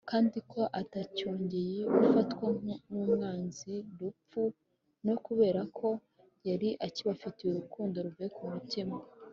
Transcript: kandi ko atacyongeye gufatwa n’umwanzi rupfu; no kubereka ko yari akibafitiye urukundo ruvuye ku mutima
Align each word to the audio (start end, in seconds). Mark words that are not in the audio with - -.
kandi 0.09 0.37
ko 0.51 0.61
atacyongeye 0.81 1.79
gufatwa 1.97 2.47
n’umwanzi 2.89 3.73
rupfu; 3.97 4.41
no 5.05 5.15
kubereka 5.23 5.63
ko 5.79 5.89
yari 6.47 6.69
akibafitiye 6.87 7.49
urukundo 7.51 7.97
ruvuye 8.05 8.29
ku 8.37 8.43
mutima 8.55 8.95